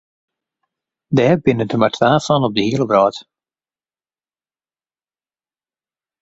[1.15, 3.17] Dêr binne der mar twa fan op de hiele wrâld.